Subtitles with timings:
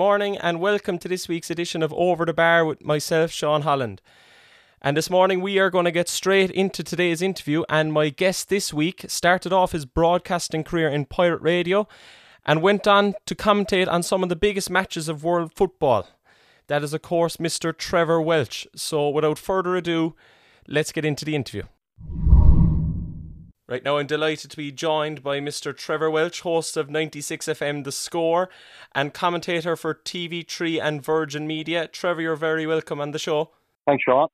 [0.00, 4.00] Morning and welcome to this week's edition of Over the Bar with myself, Sean Holland.
[4.80, 7.64] And this morning we are going to get straight into today's interview.
[7.68, 11.86] And my guest this week started off his broadcasting career in pirate radio
[12.46, 16.08] and went on to commentate on some of the biggest matches of world football.
[16.68, 17.76] That is, of course, Mr.
[17.76, 18.66] Trevor Welch.
[18.74, 20.16] So without further ado,
[20.66, 21.64] let's get into the interview.
[23.70, 25.72] Right now, I'm delighted to be joined by Mr.
[25.72, 28.50] Trevor Welch, host of 96 FM The Score
[28.96, 31.86] and commentator for TV3 and Virgin Media.
[31.86, 33.50] Trevor, you're very welcome on the show.
[33.86, 34.26] Thanks, Sean.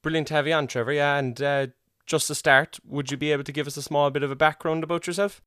[0.00, 0.92] Brilliant to have you on, Trevor.
[0.92, 1.66] Yeah, and uh,
[2.06, 4.36] just to start, would you be able to give us a small bit of a
[4.36, 5.42] background about yourself?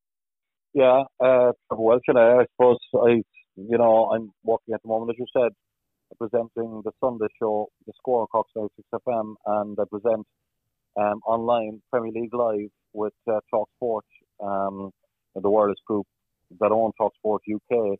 [0.74, 3.22] Yeah, uh, Trevor Welch, and I, I suppose I,
[3.56, 5.52] you know, I'm working at the moment, as you said,
[6.18, 10.26] presenting the Sunday show, The Score on Cork 96 FM, and I present
[10.98, 14.04] um, online Premier League Live with uh, Talk Sport,
[14.42, 14.90] um,
[15.34, 16.06] the wireless group
[16.60, 17.98] that own Talk Sport UK,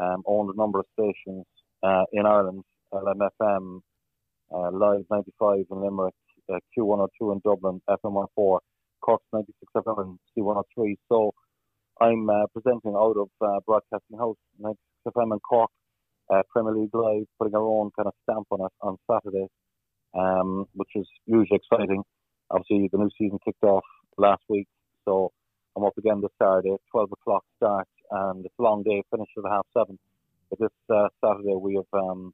[0.00, 1.44] um, owned a number of stations
[1.82, 2.62] uh, in Ireland,
[2.94, 3.80] LMFM,
[4.54, 6.14] uh, Live 95 in Limerick,
[6.52, 8.58] uh, Q102 in Dublin, FM104,
[9.00, 10.94] Cork 96 FM and C103.
[11.08, 11.32] So
[12.00, 15.70] I'm uh, presenting out of uh, Broadcasting House, 96 FM in Cork,
[16.32, 19.46] uh, Premier League Live, putting our own kind of stamp on it on Saturday,
[20.14, 22.02] um, which is usually exciting.
[22.50, 23.84] Obviously, the new season kicked off
[24.20, 24.68] last week,
[25.04, 25.32] so
[25.76, 29.50] I'm up again this Saturday, 12 o'clock start, and it's a long day, finish at
[29.50, 29.98] half seven.
[30.50, 32.32] But this uh, Saturday we have um,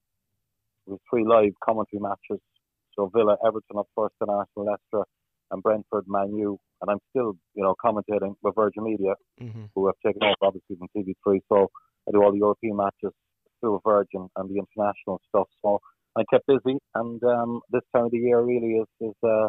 [0.87, 2.43] we have three live commentary matches.
[2.95, 5.07] So Villa, Everton up first, and Arsenal, Leicester,
[5.51, 6.59] and Brentford, Man U.
[6.81, 9.65] And I'm still, you know, commentating with Virgin Media, mm-hmm.
[9.75, 11.41] who have taken over obviously from TV3.
[11.51, 11.71] So
[12.09, 13.13] I do all the European matches
[13.61, 15.49] through Virgin and the international stuff.
[15.63, 15.81] So
[16.17, 19.49] I kept busy, and um, this time of the year really is is uh,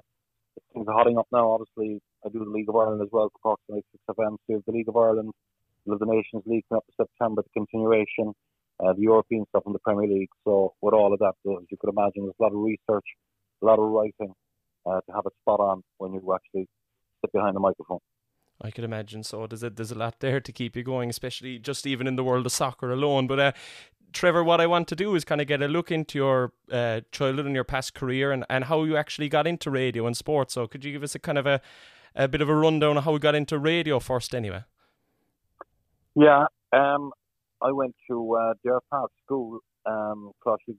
[0.74, 1.52] things are hotting up now.
[1.52, 4.38] Obviously, I do the League of Ireland as well for approximately six FM.
[4.48, 5.32] So the League of Ireland,
[5.86, 8.34] the Nations League coming up in September, the continuation,
[8.80, 10.30] uh, the European stuff in the Premier League.
[10.44, 13.06] So with all of that, as you could imagine, there's a lot of research,
[13.62, 14.34] a lot of writing
[14.86, 16.68] uh, to have it spot on when you actually
[17.22, 18.00] sit behind the microphone.
[18.62, 19.46] I could imagine so.
[19.46, 22.24] There's a, there's a lot there to keep you going, especially just even in the
[22.24, 23.28] world of soccer alone.
[23.28, 23.52] But uh,
[24.14, 27.02] Trevor, what I want to do is kind of get a look into your uh,
[27.12, 30.56] childhood and your past career and, and how you actually got into radio and sports.
[30.56, 31.62] So could you give us a kind of a,
[32.18, 34.64] a bit of a rundown of how we got into radio first anyway?
[36.16, 37.12] Yeah, um,
[37.62, 40.76] I went to uh, Dare Park School, um, Closhie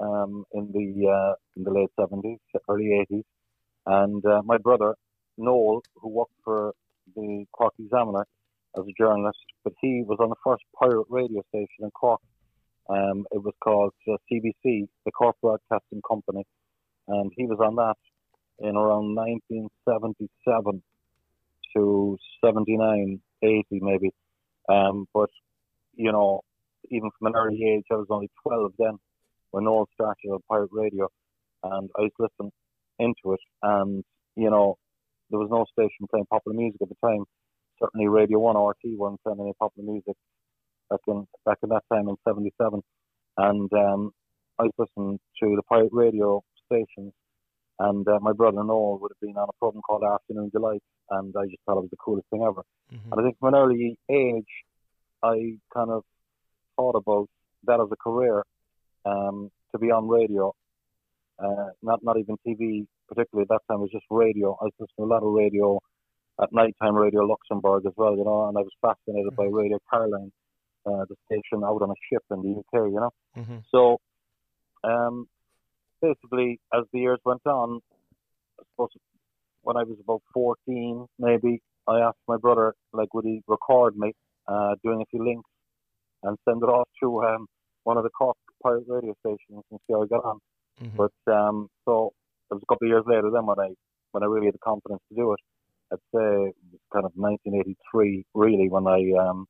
[0.00, 2.38] um, in the uh, in the late seventies,
[2.68, 3.24] early eighties,
[3.86, 4.96] and uh, my brother
[5.38, 6.74] Noel, who worked for
[7.14, 8.26] the Cork Examiner
[8.76, 12.20] as a journalist, but he was on the first pirate radio station in Cork.
[12.88, 16.44] Um, it was called uh, CBC, the Cork Broadcasting Company,
[17.06, 17.96] and he was on that
[18.60, 20.82] in around 1977
[21.74, 24.10] to 79, 80 maybe.
[24.68, 25.30] Um, but,
[25.94, 26.42] you know,
[26.90, 28.98] even from an early age, I was only 12 then
[29.50, 31.08] when Noel started on pirate radio,
[31.62, 32.52] and I was listening
[32.98, 33.40] into it.
[33.62, 34.04] And,
[34.36, 34.76] you know,
[35.30, 37.24] there was no station playing popular music at the time.
[37.80, 40.16] Certainly Radio 1 or RTÉ weren't playing any popular music
[40.90, 42.80] back in, back in that time in 77.
[43.38, 44.12] And um,
[44.58, 47.12] I was listening to the pirate radio stations
[47.80, 51.34] and uh, my brother Noel would have been on a program called Afternoon Delight, and
[51.36, 52.62] I just thought it was the coolest thing ever.
[52.92, 53.12] Mm-hmm.
[53.12, 54.52] And I think from an early age,
[55.22, 56.04] I kind of
[56.76, 57.28] thought about
[57.64, 58.44] that as a career,
[59.06, 60.54] um, to be on radio,
[61.38, 63.80] uh, not not even TV particularly at that time.
[63.80, 64.56] It was just radio.
[64.60, 65.80] I was listening to a lot of radio
[66.42, 69.36] at nighttime, Radio Luxembourg as well, you know, and I was fascinated mm-hmm.
[69.36, 70.32] by Radio Caroline,
[70.86, 73.10] uh, the station out on a ship in the UK, you know.
[73.36, 73.58] Mm-hmm.
[73.70, 73.98] So,
[74.84, 75.28] um,
[76.00, 77.80] basically, as the years went on,
[78.58, 78.90] I suppose
[79.62, 84.12] when I was about 14, maybe, I asked my brother, like, would he record me
[84.48, 85.48] uh, doing a few links
[86.22, 87.46] and send it off to um,
[87.84, 90.38] one of the Cork pirate radio stations and see how I got on.
[90.82, 90.96] Mm-hmm.
[90.96, 92.12] But um, so
[92.50, 93.68] it was a couple of years later then when I
[94.12, 95.40] when I really had the confidence to do it.
[95.92, 99.46] I'd say it was kind of 1983, really, when I um,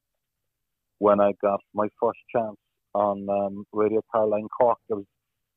[0.99, 2.57] when I got my first chance
[2.95, 4.79] on um, Radio Caroline Cork.
[4.89, 5.07] There was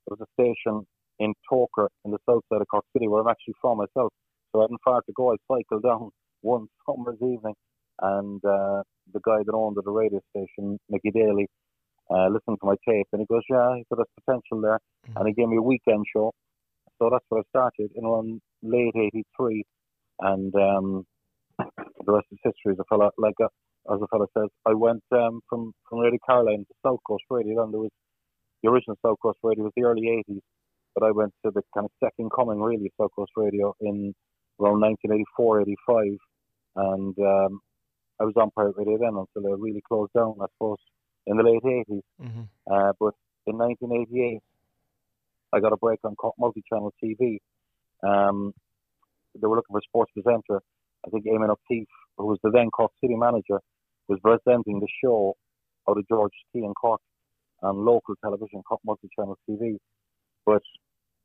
[0.08, 0.86] there was a station
[1.20, 4.12] in Togher in the south side of Cork City where I'm actually from myself.
[4.52, 5.32] So I hadn't far to go.
[5.32, 6.10] I cycled down
[6.42, 7.56] one summer's evening
[8.02, 8.84] and uh,
[9.14, 11.48] the guy that owned the radio station, Mickey Daly,
[12.10, 15.18] uh, listened to my tape and he goes, Yeah, he said there's potential there mm-hmm.
[15.18, 16.32] and he gave me a weekend show.
[17.00, 19.64] So that's where I started in around late eighty three
[20.20, 21.06] and um,
[21.58, 24.50] the rest is history as a fella like a, uh, as a fella says.
[24.66, 27.92] I went um, from, from Radio Caroline to South Coast Radio then there was
[28.64, 30.42] the original South Coast Radio was the early 80s,
[30.96, 34.16] but I went to the kind of second coming really of South Coast Radio in
[34.60, 36.18] around 1984, 85,
[36.76, 37.60] and um,
[38.20, 40.78] I was on pirate radio then until it really closed down, I suppose,
[41.28, 42.02] in the late 80s.
[42.22, 42.42] Mm-hmm.
[42.72, 43.14] Uh, but
[43.48, 44.40] in 1988,
[45.52, 47.40] I got a break on multi-channel TV.
[48.02, 48.54] Um,
[49.36, 50.62] they were looking for a sports presenter.
[51.06, 51.88] I think Eamon O'Keefe,
[52.18, 53.60] who was the then Cork City manager,
[54.08, 55.36] was presenting the show
[55.90, 57.02] out of George T in Cork
[57.64, 59.78] on local television, multi-channel TV.
[60.46, 60.62] But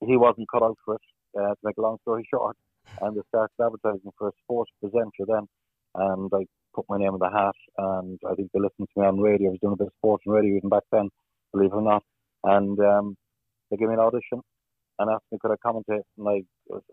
[0.00, 1.00] he wasn't cut out for it.
[1.38, 2.56] Uh, to make a long story short,
[3.02, 5.46] and they started advertising for a sports presenter then,
[5.94, 9.06] and I put my name in the hat, and I think they listened to me
[9.06, 9.48] on radio.
[9.48, 11.10] I was doing a bit of sports and radio even back then,
[11.52, 12.02] believe it or not,
[12.44, 13.16] and um,
[13.70, 14.40] they gave me an audition
[14.98, 16.42] and asked me could I commentate, and I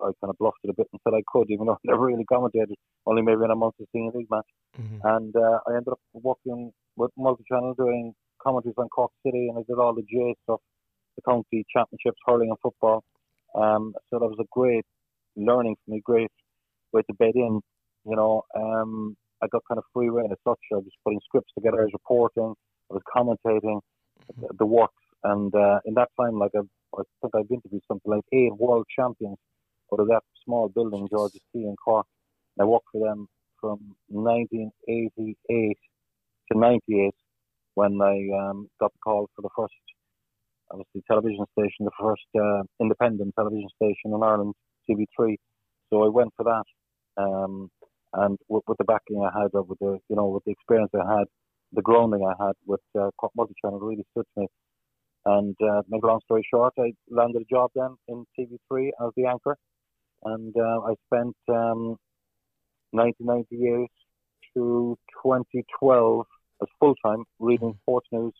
[0.04, 2.06] I kind of bluffed it a bit and said I could, even though I never
[2.06, 2.76] really commentated,
[3.06, 4.50] only maybe in a month of seeing a league match,
[4.80, 5.00] mm-hmm.
[5.08, 8.14] and uh, I ended up working with multi-channel doing
[8.46, 10.60] commentaries on Cork City, and I did all the J stuff,
[11.16, 13.04] the county championships, hurling and football.
[13.56, 14.86] Um, so that was a great
[15.36, 16.32] learning for me, great
[16.92, 17.62] way to bed in.
[18.06, 20.60] You know, um, I got kind of free reign as such.
[20.72, 22.54] I was putting scripts together, I was reporting,
[22.92, 24.46] I was commentating mm-hmm.
[24.58, 24.94] the works,
[25.24, 28.86] and uh, in that time, like I've, I think I've interviewed something like eight world
[28.96, 29.38] champions
[29.92, 32.06] out of that small building, George's T in Cork.
[32.58, 33.28] And I worked for them
[33.60, 35.78] from 1988
[36.52, 37.14] to 98
[37.76, 39.74] when I um, got the call for the first,
[40.72, 44.54] obviously, television station, the first uh, independent television station in Ireland,
[44.90, 45.36] TV3.
[45.90, 47.70] So I went for that, um,
[48.14, 51.18] and with, with, the backing I had, with the you know, with the experience I
[51.18, 51.26] had,
[51.74, 54.48] the grounding I had with uh, multi-channel really stood to me.
[55.26, 59.12] And uh, make a long story short, I landed a job then in TV3 as
[59.18, 59.58] the anchor,
[60.24, 61.98] and uh, I spent um,
[62.92, 63.90] 1998
[64.56, 66.26] to 2012
[66.62, 67.80] as full time reading mm.
[67.82, 68.34] sports news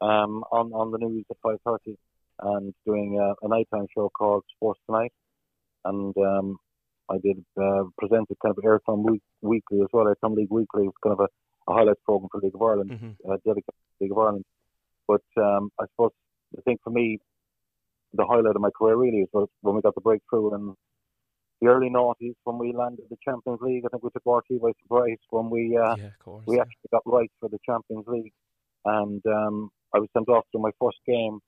[0.00, 1.96] um, on on the news at 5:30
[2.40, 5.12] and doing a, a nighttime show called Sports Tonight,
[5.84, 6.56] and um,
[7.10, 10.06] I did uh, present kind of Airtricity week, Weekly as well.
[10.06, 13.30] Airtricity League Weekly was kind of a, a highlights program for League of Ireland, mm-hmm.
[13.30, 14.44] uh, dedicated to League of Ireland.
[15.06, 16.12] But um, I suppose
[16.54, 17.18] the thing for me,
[18.12, 20.74] the highlight of my career really is when we got the breakthrough in
[21.60, 23.84] the early noughties when we landed the Champions League.
[23.84, 26.62] I think we took RTÉ by surprise when we uh, yeah, course, we yeah.
[26.62, 28.32] actually got right for the Champions League,
[28.84, 31.40] and um, I was sent off to my first game.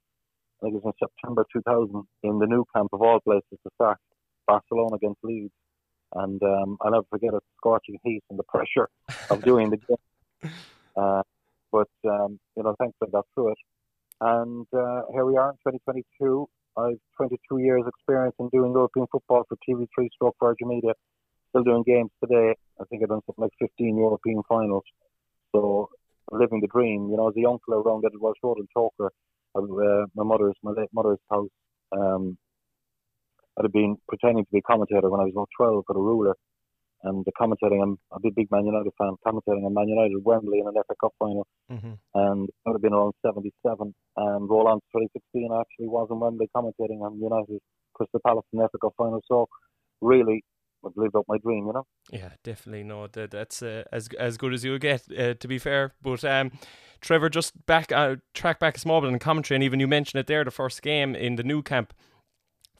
[0.61, 3.71] I think it was in September 2000 in the Nou Camp of all places to
[3.75, 3.99] start
[4.47, 5.55] Barcelona against Leeds,
[6.15, 8.89] and um, I'll never forget it, scorching heat and the pressure
[9.31, 10.53] of doing the game.
[10.97, 11.23] Uh,
[11.73, 13.59] but um, you know, thankfully I got through it,
[14.21, 16.49] and uh, here we are in 2022.
[16.77, 20.93] I've 22 years experience in doing European football for TV3 Stroke Virgin Media.
[21.51, 22.55] Still doing games today.
[22.81, 24.85] I think I've done something like 15 European finals.
[25.53, 25.89] So
[26.31, 27.09] living the dream.
[27.11, 29.09] You know, as a young fellow around at Welsh Road in Togher,
[29.57, 31.49] uh, my mother's my late mother's house.
[31.93, 32.39] Um,
[33.59, 36.01] I'd have been pretending to be a commentator when I was about 12 for the
[36.01, 36.35] ruler
[37.03, 37.83] and the commentating.
[37.83, 39.17] I'm a big, big Man United fan.
[39.27, 41.93] Commentating on Man United Wembley in an FA Cup final, mm-hmm.
[42.15, 43.95] and that would have been around '77.
[44.17, 47.61] And roll on 2016, I actually was in Wembley commentating on United
[47.95, 49.21] Crystal Palace in the FA Cup final.
[49.27, 49.49] So,
[50.01, 50.45] really,
[50.85, 51.87] I've lived up my dream, you know.
[52.11, 52.85] Yeah, definitely.
[52.85, 55.93] No, that, that's uh, as as good as you get, uh, to be fair.
[56.03, 56.53] But um,
[57.01, 60.21] Trevor, just back uh, track back a small bit in commentary, and even you mentioned
[60.21, 61.95] it there, the first game in the Nou Camp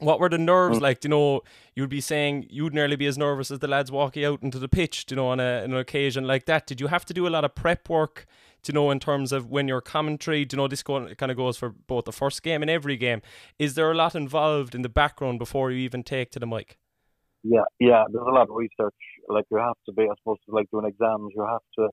[0.01, 0.81] what were the nerves mm.
[0.81, 1.03] like?
[1.03, 1.41] You know,
[1.75, 4.67] you'd be saying you'd nearly be as nervous as the lads walking out into the
[4.67, 5.05] pitch.
[5.09, 7.45] You know, on a, an occasion like that, did you have to do a lot
[7.45, 8.25] of prep work?
[8.67, 11.37] You know in terms of when your commentary, do you know this go, kind of
[11.37, 13.23] goes for both the first game and every game.
[13.57, 16.77] Is there a lot involved in the background before you even take to the mic?
[17.43, 18.03] Yeah, yeah.
[18.11, 18.93] There's a lot of research.
[19.27, 21.31] Like you have to be, I suppose, like doing exams.
[21.35, 21.89] You have to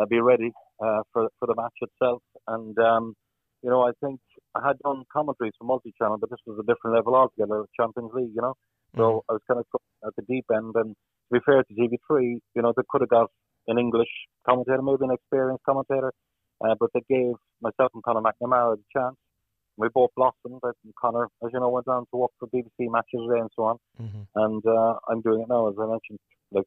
[0.00, 2.22] uh, be ready uh, for for the match itself.
[2.46, 3.14] And um,
[3.62, 4.20] you know, I think
[4.54, 8.32] I had done commentaries for multi-channel, but this was a different level altogether, Champions League,
[8.34, 8.54] you know.
[8.96, 9.20] So mm.
[9.28, 9.66] I was kind of
[10.06, 10.74] at the deep end.
[10.74, 13.30] And to be fair to TV3, you know, they could have got
[13.66, 14.08] an English
[14.48, 16.12] commentator, maybe an experienced commentator,
[16.64, 19.16] uh, but they gave myself and Conor McNamara the chance.
[19.76, 20.60] We both blossomed.
[20.62, 23.40] And Conor, as you know, went on to work for BBC Match of the Day
[23.40, 23.76] and so on.
[24.00, 24.22] Mm-hmm.
[24.34, 26.18] And uh, I'm doing it now, as I mentioned,
[26.50, 26.66] like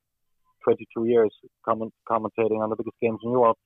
[0.63, 1.31] 22 years
[1.65, 3.57] comment- commentating on the biggest games in Europe.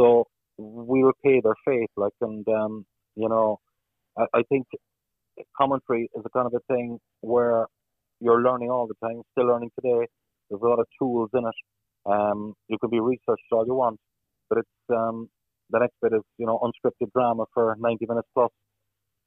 [0.00, 0.26] So
[0.60, 2.84] we repay their faith, like, and um,
[3.16, 3.58] you know,
[4.18, 4.66] I, I think
[5.56, 7.66] commentary is a kind of a thing where
[8.20, 10.06] you're learning all the time, still learning today.
[10.48, 12.10] There's a lot of tools in it.
[12.10, 13.98] Um, you can be researched all you want,
[14.48, 15.28] but it's um,
[15.70, 18.50] the next bit is you know unscripted drama for 90 minutes plus.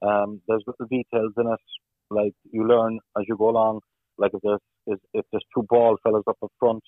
[0.02, 1.60] Um, there's little details in it,
[2.10, 3.80] like you learn as you go along.
[4.18, 6.84] Like if there's if, if there's two ball fellas up in front,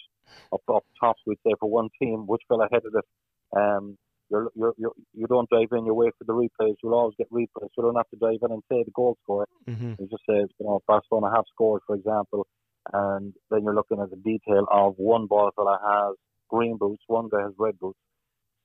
[0.54, 3.06] up up top, we'd say for one team, which fella headed it.
[3.58, 3.98] Um,
[4.29, 6.75] you're, you're, you're, you don't dive in, you wait for the replays.
[6.84, 7.70] You'll always get replays.
[7.77, 9.48] You don't have to dive in and say the goal score.
[9.67, 9.94] Mm-hmm.
[10.00, 12.48] You just say, you know, Barcelona have scored, for example,
[12.94, 16.15] and then you're looking at the detail of one ball fella has
[16.50, 18.00] green boots, one guy has red boots.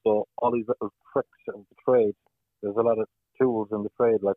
[0.05, 2.15] So all these little tricks of the trade,
[2.63, 3.07] there's a lot of
[3.41, 4.37] tools in the trade like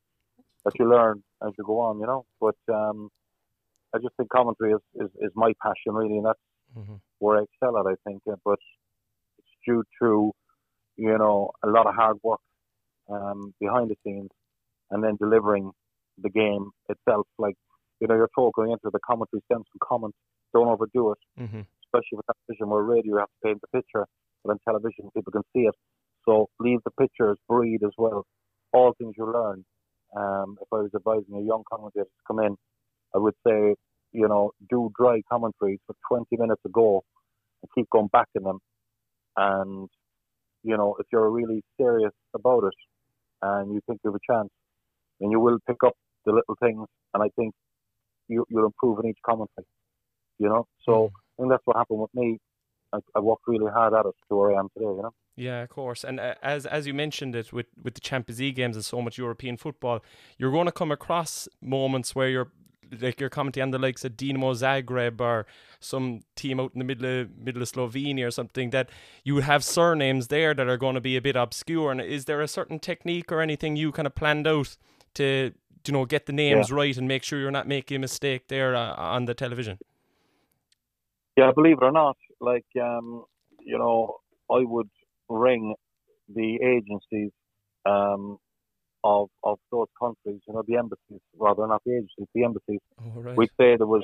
[0.65, 2.25] that you learn as you go on, you know.
[2.39, 3.09] But um,
[3.93, 6.39] I just think commentary is, is, is my passion really, and that's
[6.77, 6.95] mm-hmm.
[7.19, 8.21] where I excel at, I think.
[8.25, 8.59] But
[9.39, 10.31] it's due to
[10.97, 12.41] you know a lot of hard work
[13.09, 14.29] um, behind the scenes,
[14.91, 15.71] and then delivering
[16.21, 17.27] the game itself.
[17.37, 17.55] Like
[17.99, 20.17] you know, you're told going into the commentary, send some comments,
[20.53, 21.17] don't overdo it.
[21.39, 21.61] Mm-hmm.
[21.85, 24.05] Especially with television, where radio you have to paint the picture,
[24.43, 25.75] but on television people can see it.
[26.25, 28.25] So leave the pictures breathe as well.
[28.71, 29.63] All things you learn.
[30.15, 32.55] Um, if I was advising a young commentator to come in,
[33.15, 33.75] I would say,
[34.11, 37.03] you know, do dry commentaries for 20 minutes a go
[37.61, 38.59] and keep going back in them.
[39.35, 39.89] And,
[40.63, 42.73] you know, if you're really serious about it
[43.41, 44.49] and you think you have a chance,
[45.19, 45.93] then you will pick up
[46.25, 46.87] the little things.
[47.13, 47.53] And I think
[48.27, 49.67] you, you'll improve in each commentary,
[50.39, 50.65] you know.
[50.85, 51.09] So mm.
[51.09, 52.39] I think that's what happened with me.
[52.93, 55.13] I, I worked really hard at it to where I am today, you know.
[55.35, 56.03] Yeah, of course.
[56.03, 59.01] And uh, as as you mentioned it with with the Champions League games and so
[59.01, 60.03] much European football,
[60.37, 62.51] you're going to come across moments where you're
[63.01, 65.45] like you're commenting on the likes of Dinamo Zagreb or
[65.79, 68.89] some team out in the middle of middle of Slovenia or something that
[69.23, 71.91] you have surnames there that are going to be a bit obscure.
[71.91, 74.77] And is there a certain technique or anything you kind of planned out
[75.15, 75.53] to
[75.85, 76.75] you know get the names yeah.
[76.75, 79.77] right and make sure you're not making a mistake there uh, on the television?
[81.35, 83.25] Yeah, believe it or not, like um,
[83.59, 84.17] you know,
[84.51, 84.89] I would
[85.29, 85.75] ring
[86.33, 87.31] the agencies
[87.85, 88.37] um,
[89.03, 92.79] of of those countries, you know, the embassies, rather not the agencies, the embassies.
[92.99, 93.37] Oh, right.
[93.37, 94.03] We'd say there was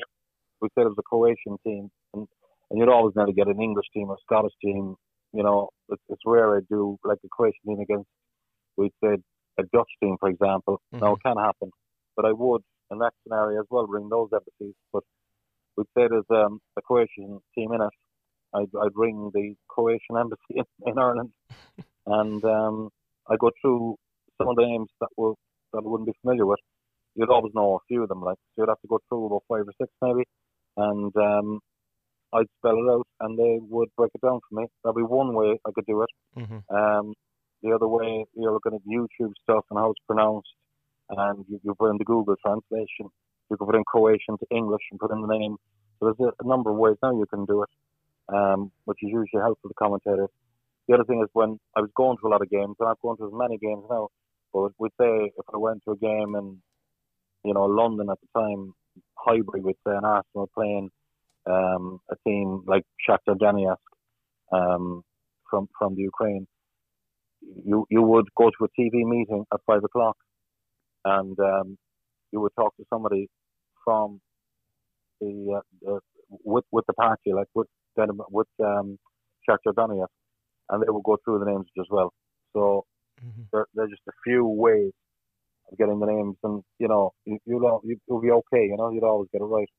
[0.61, 2.27] we say there was a Croatian team, and
[2.69, 4.95] and you'd always never get an English team or Scottish team.
[5.33, 8.07] You know, it's, it's rare I do like a Croatian team against.
[8.77, 9.17] We'd say
[9.57, 10.81] a Dutch team, for example.
[10.93, 11.05] Mm-hmm.
[11.05, 11.71] Now it can happen,
[12.15, 14.75] but I would in that scenario as well ring those embassies.
[14.91, 15.03] But
[15.77, 17.89] we'd say there's um, a Croatian team in it,
[18.53, 21.31] I'd, I'd ring the Croatian embassy in, in Ireland,
[22.05, 22.89] and um,
[23.29, 23.97] I go through
[24.39, 25.37] some of the names that will
[25.73, 26.59] that I wouldn't be familiar with.
[27.15, 29.43] You'd always know a few of them, like so you'd have to go through about
[29.47, 30.23] five or six maybe,
[30.77, 31.59] and um,
[32.33, 34.67] I'd spell it out, and they would break it down for me.
[34.83, 36.09] That'd be one way I could do it.
[36.37, 36.75] Mm-hmm.
[36.75, 37.13] Um,
[37.61, 40.53] the other way, you're looking at YouTube stuff and how it's pronounced,
[41.09, 43.09] and you, you put in the Google translation.
[43.49, 45.57] You can put in Croatian to English and put in the name.
[45.99, 47.69] So there's a, a number of ways now you can do it
[48.33, 50.29] um, which is usually helpful to commentators.
[50.87, 52.99] The other thing is when I was going to a lot of games, and I've
[53.01, 54.09] gone to as many games now,
[54.53, 56.57] but we'd say if I went to a game in,
[57.43, 58.73] you know, London at the time,
[59.17, 60.89] Highbury, we'd say, and Arsenal playing
[61.45, 63.77] um, a team like Shakhtar Donetsk
[64.51, 65.03] um,
[65.49, 66.47] from from the Ukraine,
[67.41, 70.17] you you would go to a TV meeting at five o'clock,
[71.05, 71.77] and um,
[72.31, 73.27] you would talk to somebody
[73.83, 74.19] from
[75.21, 75.99] the, uh, the
[76.43, 77.67] with with the party, like with
[78.31, 78.97] with um,
[79.49, 80.07] Shakhtar Donetsk,
[80.69, 82.13] and they would go through the names as well.
[82.53, 82.85] So
[83.23, 83.43] mm-hmm.
[83.51, 84.91] there, there's just a few ways
[85.71, 88.65] of getting the names, and you know, you, you'll you'll be okay.
[88.65, 89.69] You know, you'd always get it right.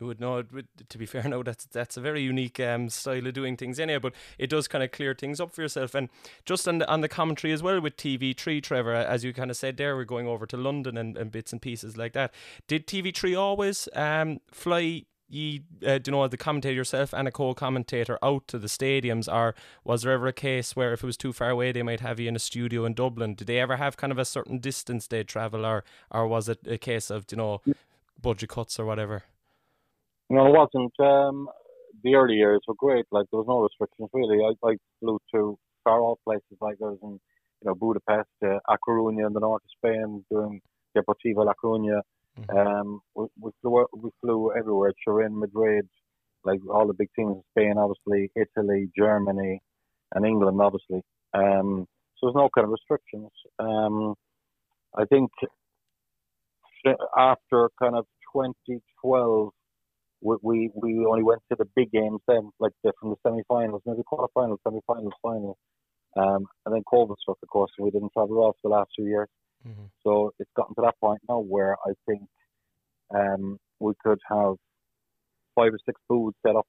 [0.00, 0.42] You would know.
[0.88, 4.00] To be fair, no, that's that's a very unique um, style of doing things, anyway.
[4.00, 6.08] But it does kind of clear things up for yourself, and
[6.44, 9.50] just on the on the commentary as well with TV Three, Trevor, as you kind
[9.50, 12.34] of said there, we're going over to London and, and bits and pieces like that.
[12.66, 17.32] Did TV Three always um, fly ye, uh, you know, the commentator yourself and a
[17.32, 21.16] co-commentator out to the stadiums, or was there ever a case where if it was
[21.16, 23.34] too far away, they might have you in a studio in Dublin?
[23.34, 26.60] Did they ever have kind of a certain distance they'd travel, or or was it
[26.66, 27.62] a case of you know
[28.20, 29.24] budget cuts or whatever?
[30.28, 30.92] No, it wasn't.
[31.00, 31.48] Um,
[32.04, 33.06] the early years were great.
[33.10, 34.38] Like there was no restrictions really.
[34.44, 37.20] I, I flew to far off places like was in you
[37.64, 40.60] know Budapest, uh, A Coruña in the north of Spain, doing
[40.96, 42.02] Deportivo La Coruña
[42.40, 42.56] Mm-hmm.
[42.56, 44.92] Um, we, we flew we flew everywhere.
[45.04, 45.86] Turin, Madrid,
[46.44, 49.60] like all the big teams in Spain, obviously, Italy, Germany,
[50.14, 51.02] and England, obviously.
[51.34, 51.86] Um,
[52.16, 53.30] so there's no kind of restrictions.
[53.58, 54.14] Um,
[54.96, 55.30] I think
[57.16, 59.50] after kind of 2012,
[60.22, 63.82] we, we, we only went to the big games then, like the, from the semi-finals,
[63.84, 65.58] maybe quarter-finals, semi-finals, final.
[66.16, 68.90] Um, and then COVID struck, of course, and we didn't travel off for the last
[68.96, 69.28] two years.
[69.66, 69.86] Mm-hmm.
[70.04, 72.22] So it's gotten to that point now where I think
[73.14, 74.54] um, we could have
[75.54, 76.66] five or six booths set up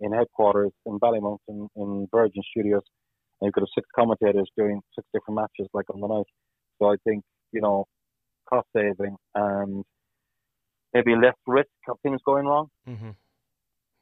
[0.00, 2.82] in headquarters in Ballymount in, in Virgin Studios,
[3.40, 6.26] and you could have six commentators doing six different matches like on the night.
[6.78, 7.86] So I think you know
[8.48, 9.84] cost saving and
[10.92, 12.68] maybe less risk of things going wrong.
[12.88, 13.10] Mm-hmm.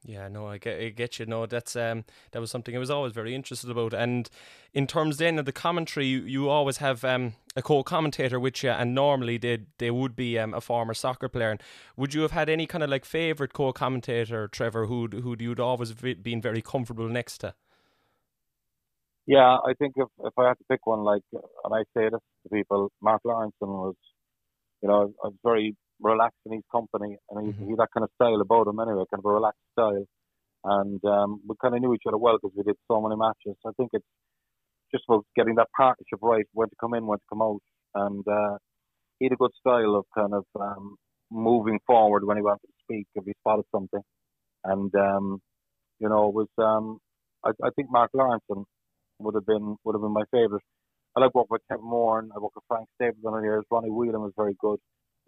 [0.05, 1.27] Yeah, no, I get, I get you.
[1.27, 3.93] No, that's um, that was something I was always very interested about.
[3.93, 4.31] And
[4.73, 8.71] in terms then of the commentary, you, you always have um, a co-commentator with you,
[8.71, 11.51] and normally they they would be um, a former soccer player.
[11.51, 11.63] And
[11.97, 15.93] would you have had any kind of like favorite co-commentator, Trevor, who who you'd always
[15.93, 17.55] been very comfortable next to?
[19.27, 22.21] Yeah, I think if if I had to pick one, like, and I say this
[22.45, 23.95] to people, Mark Lawrenson was,
[24.81, 27.65] you know, I was very relaxed in his company, and he, mm-hmm.
[27.65, 30.05] he had that kind of style about him anyway, kind of a relaxed style.
[30.65, 33.57] And um, we kind of knew each other well because we did so many matches.
[33.65, 34.07] I think it's
[34.93, 37.63] just about getting that partnership right, when to come in, when to come out,
[37.95, 38.57] and uh,
[39.19, 40.97] he had a good style of kind of um,
[41.31, 44.03] moving forward when he wanted to speak if he spotted something,
[44.65, 45.41] and um,
[46.01, 46.99] you know, it was um,
[47.45, 48.65] I, I think Mark Lawrenson
[49.19, 50.63] would have been would have been my favourite.
[51.17, 53.63] I like working with Kevin Moran and I work with Frank Stapleton here.
[53.71, 54.79] Ronnie Whelan was very good.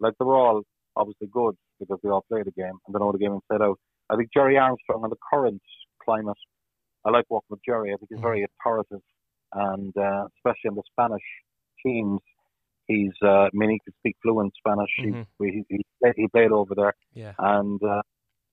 [0.01, 0.63] Like they were all
[0.95, 3.79] obviously good because they all play the game and they know the game inside out.
[4.09, 5.61] I think Gerry Armstrong in the current
[6.03, 6.37] climate,
[7.05, 7.93] I like working with Gerry.
[7.93, 8.27] I think he's mm-hmm.
[8.27, 9.01] very authoritative
[9.53, 11.23] and uh, especially in the Spanish
[11.85, 12.19] teams,
[12.87, 14.89] he's uh, I mean he can speak fluent Spanish.
[14.99, 15.43] Mm-hmm.
[15.43, 17.33] He, he, he played over there, yeah.
[17.37, 18.01] and uh,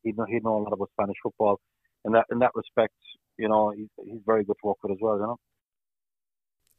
[0.03, 1.61] he know he know a lot about Spanish football.
[2.05, 2.95] In that in that respect,
[3.39, 5.17] you know, he's he's very good to work with as well.
[5.17, 5.37] You know.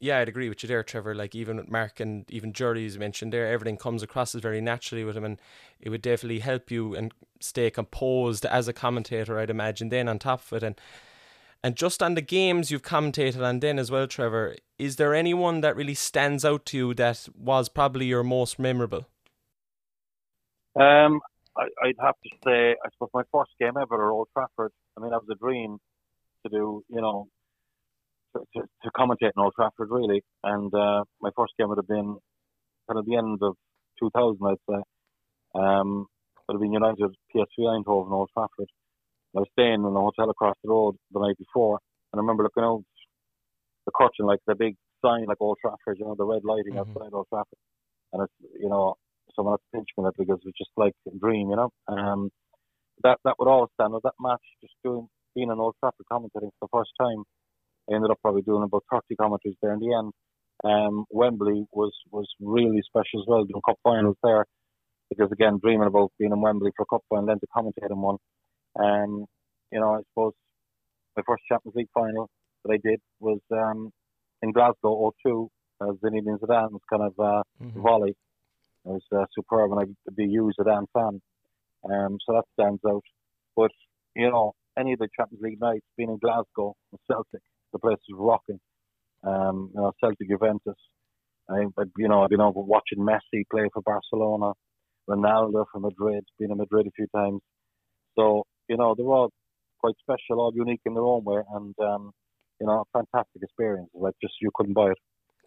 [0.02, 1.14] Yeah, I'd agree with you there, Trevor.
[1.14, 5.04] Like even with Mark and even Gerry's mentioned there, everything comes across as very naturally
[5.04, 5.38] with him, and
[5.78, 9.38] it would definitely help you and stay composed as a commentator.
[9.38, 9.90] I'd imagine.
[9.90, 10.80] Then on top of it, and
[11.62, 15.60] and just on the games you've commentated on then as well, Trevor, is there anyone
[15.60, 19.06] that really stands out to you that was probably your most memorable?
[20.74, 21.20] Um,
[21.58, 24.72] I, would have to say, I suppose my first game ever at Old Trafford.
[24.96, 25.78] I mean, that was a dream
[26.44, 27.28] to do, you know,
[28.34, 30.22] to, to, to commentate in Old Trafford, really.
[30.44, 32.16] And uh, my first game would have been
[32.88, 33.54] kind of the end of
[34.02, 34.82] 2000, I'd say.
[35.54, 36.06] Um,
[36.50, 38.68] would have been United PSV Eindhoven, Old Trafford.
[39.36, 41.78] I was staying in a hotel across the road the night before,
[42.12, 42.82] and I remember looking out
[43.86, 46.90] the curtain, like the big sign, like Old Trafford, you know, the red lighting mm-hmm.
[46.90, 47.58] outside Old Trafford,
[48.12, 48.94] and it's, you know,
[49.36, 51.70] someone had pinch me it because it was just like a dream, you know.
[51.86, 52.30] Um,
[53.04, 54.02] that that would always stand out.
[54.02, 57.22] That match, just doing being an Old Trafford commentating for the first time,
[57.88, 60.12] I ended up probably doing about 30 commentaries there in the end.
[60.62, 64.44] Um, Wembley was was really special as well, doing cup finals there,
[65.08, 68.00] because again, dreaming about being in Wembley for a cup final, then to commentate in
[68.00, 68.16] one.
[68.78, 69.24] Um,
[69.72, 70.34] you know, I suppose
[71.16, 72.28] my first Champions League final
[72.64, 73.90] that I did was um,
[74.42, 75.48] in Glasgow 02
[75.82, 77.80] as Zinedine Zidane's kind of uh, mm-hmm.
[77.80, 78.10] volley.
[78.84, 81.20] It was uh, superb, and I'd be a Zidane fan.
[81.84, 83.04] Um, so that stands out.
[83.56, 83.72] But,
[84.14, 86.74] you know, any of the Champions League nights, being in Glasgow,
[87.10, 88.60] Celtic, the place was rocking.
[89.22, 90.76] Um, you know, Celtic Juventus.
[91.48, 91.66] I,
[91.98, 94.52] you know, I've been over watching Messi play for Barcelona,
[95.08, 97.40] Ronaldo for Madrid, been in Madrid a few times.
[98.16, 99.30] So you know, they're all
[99.80, 102.12] quite special, all unique in their own way, and um,
[102.60, 103.90] you know, fantastic experiences.
[103.94, 104.98] Like just you couldn't buy it.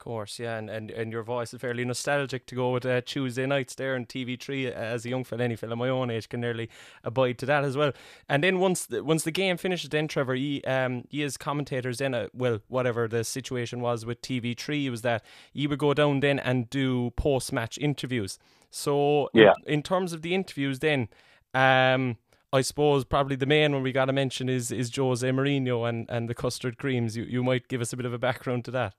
[0.03, 3.45] Course, yeah, and, and, and your voice is fairly nostalgic to go with uh, Tuesday
[3.45, 6.69] nights there on TV3 as a young fella, any fella my own age can nearly
[7.05, 7.93] abide to that as well.
[8.27, 11.99] And then once the, once the game finishes, then Trevor, he, um, he as commentators
[11.99, 16.19] then, uh, well, whatever the situation was with TV3 was that he would go down
[16.19, 18.37] then and do post match interviews.
[18.71, 19.53] So yeah.
[19.65, 21.07] in, in terms of the interviews then,
[21.53, 22.17] um,
[22.51, 26.09] I suppose probably the main one we got to mention is is Jose Mourinho and,
[26.09, 27.15] and the custard creams.
[27.15, 28.95] You you might give us a bit of a background to that.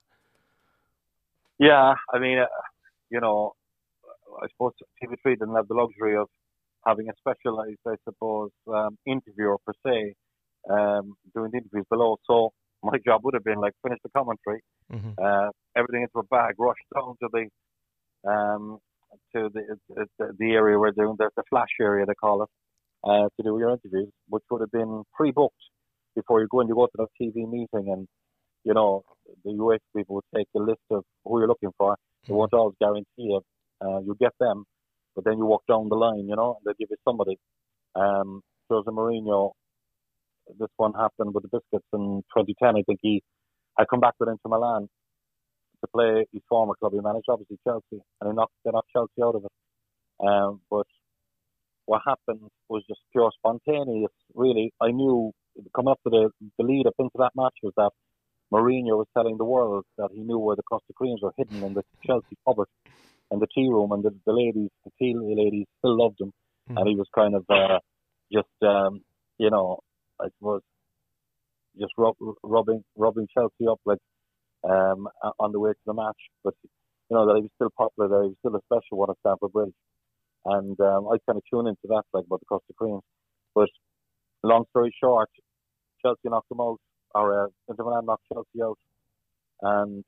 [1.59, 2.45] Yeah, I mean, uh,
[3.09, 3.53] you know,
[4.41, 6.27] I suppose TV3 didn't have the luxury of
[6.85, 10.13] having a specialized, I suppose, um, interviewer per se,
[10.69, 12.17] um, doing the interviews below.
[12.27, 12.51] So
[12.83, 15.11] my job would have been like finish the commentary, mm-hmm.
[15.21, 18.79] uh, everything into a bag, rush down to the um,
[19.33, 22.49] to the, the the area they're doing the, the flash area they call it,
[23.03, 25.55] uh, to do your interviews, which would have been pre-booked
[26.15, 26.67] before you go in.
[26.67, 28.07] You go to the TV meeting, and
[28.65, 29.03] you know
[29.43, 31.95] the US people would take a list of who you're looking for.
[32.27, 33.05] They won't always guarantee
[33.37, 33.43] it.
[33.81, 34.65] Uh, you get them,
[35.15, 37.37] but then you walk down the line, you know, and they give you somebody.
[37.95, 39.51] Um, Jose Mourinho,
[40.59, 42.69] this one happened with the Biscuits in 2010.
[42.69, 43.21] I think he,
[43.77, 44.87] I come back with him to Milan
[45.81, 46.93] to play his former club.
[46.93, 50.25] He managed obviously Chelsea, and he knocked, they knocked Chelsea out of it.
[50.25, 50.87] Um, but
[51.85, 54.11] what happened was just pure spontaneous.
[54.33, 55.31] Really, I knew
[55.75, 57.91] coming up to the, the lead up into that match was that
[58.55, 61.73] Mourinho was telling the world that he knew where the custard creams were hidden in
[61.73, 62.67] the Chelsea cupboard
[63.31, 66.31] and the tea room, and the, the ladies, the tea ladies, still loved him,
[66.69, 66.77] mm.
[66.77, 67.79] and he was kind of uh,
[68.31, 69.01] just, um,
[69.37, 69.79] you know,
[70.21, 70.61] I suppose,
[71.79, 73.99] just rub, rubbing rubbing Chelsea up like
[74.63, 75.07] um,
[75.39, 78.23] on the way to the match, but you know that he was still popular there,
[78.23, 79.73] he was still a special one at Stamford Bridge.
[80.45, 83.01] And um, I kind of tune into that, like about the custard creams.
[83.55, 83.69] But
[84.43, 85.29] long story short,
[86.01, 86.79] Chelsea knocked them out,
[87.15, 88.77] or uh, Inter Milan knocked Chelsea out,
[89.61, 90.03] and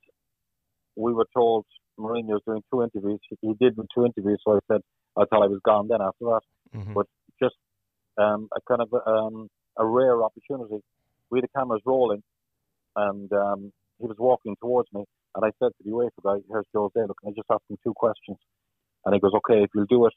[0.94, 1.64] we were told
[1.98, 3.18] Mourinho was doing two interviews.
[3.40, 4.82] He did two interviews, so I said
[5.16, 6.40] I thought I was gone then after that.
[6.76, 6.92] Mm-hmm.
[6.92, 7.06] But
[7.42, 7.56] just
[8.18, 10.80] um, a kind of um, a rare opportunity.
[11.30, 12.22] We had the cameras rolling,
[12.96, 16.66] and um, he was walking towards me, and I said to the UEFA guy, "Here's
[16.74, 17.00] Jose.
[17.00, 18.38] Look, I just asked him two questions."
[19.04, 20.12] And he goes, "Okay, if you'll do it,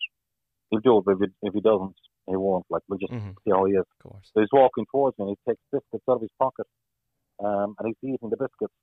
[0.70, 1.06] he'll do it.
[1.06, 1.96] But if he, if he doesn't,
[2.28, 2.66] he won't.
[2.70, 3.36] Like we'll just Mhm.
[3.44, 4.30] see how he is." Of course.
[4.34, 6.68] So he's walking towards me, and he takes biscuits out of his pocket,
[7.44, 8.74] um, and he's eating the biscuits.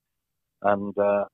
[0.63, 1.25] And uh,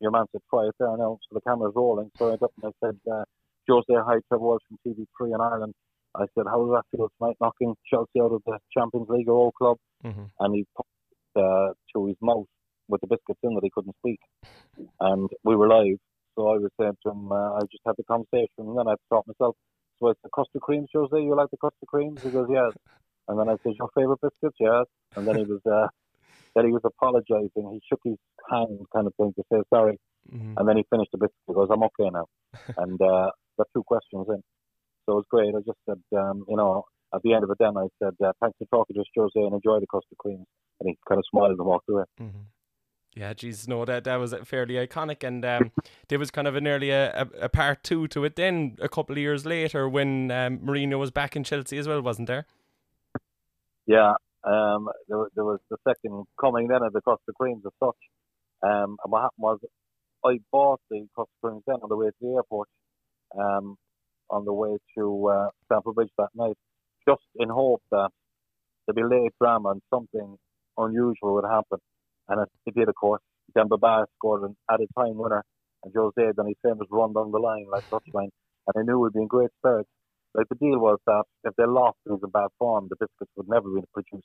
[0.00, 2.10] your man said, "Try it there now." So the camera's rolling.
[2.18, 3.24] So I went up and I said, uh,
[3.68, 5.74] "Jose, hi, Trevor Welch from TV3 in Ireland."
[6.14, 9.34] I said, "How does that feel tonight, knocking Chelsea out of the Champions League or
[9.34, 10.86] Old Club?" hmm and he put
[11.36, 12.46] uh, to his mouth
[12.88, 14.18] with the biscuits in that he couldn't speak.
[15.00, 15.98] And we were live,
[16.34, 18.94] so I was saying to him, uh, I just had the conversation, and then I
[19.08, 19.56] thought myself,
[19.98, 22.20] so it's the custard creams, Jose, you like the custard creams?
[22.22, 22.72] He goes, yes.
[23.28, 24.56] And then I said, your favourite biscuits?
[24.58, 24.86] Yes.
[25.16, 25.88] And then he was, uh,
[26.54, 27.50] then he was apologising.
[27.54, 28.16] He shook his
[28.50, 29.98] hand kind of thing to say sorry.
[30.30, 31.46] hmm And then he finished the biscuit.
[31.46, 32.26] He goes, I'm okay now.
[32.76, 34.42] and uh, got two questions in.
[35.06, 35.54] So it was great.
[35.54, 36.84] I just said, um, you know,
[37.14, 39.30] at the end of it then I said, uh, thanks for talking to us, Jose,
[39.34, 40.46] and enjoy the custard creams.
[40.80, 42.04] And he kind of smiled and walked away.
[42.18, 42.46] hmm
[43.14, 45.72] Yeah, geez, no, that that was fairly iconic, and um,
[46.08, 48.36] there was kind of an early a, a, a part two to it.
[48.36, 52.00] Then a couple of years later, when um, Mourinho was back in Chelsea as well,
[52.02, 52.46] wasn't there?
[53.86, 57.96] Yeah, um, there, there was the second coming then of the custard creams as such.
[58.62, 59.58] Um, and what happened was
[60.24, 62.68] I bought the custard creams then on the way to the airport,
[63.38, 63.76] um,
[64.30, 66.56] on the way to uh, Stamford Bridge that night,
[67.08, 68.10] just in hope that
[68.86, 70.36] there'd be late drama and something
[70.76, 71.78] unusual would happen.
[72.28, 73.22] And it, it did, of course.
[73.54, 75.44] Demba Ba scored an added time winner,
[75.84, 78.30] and Jose then his famous run down the line like touchline.
[78.66, 79.88] And I knew we'd be in great spirits.
[80.34, 83.32] Like the deal was that if they lost and was in bad form, the biscuits
[83.36, 84.24] would never be produced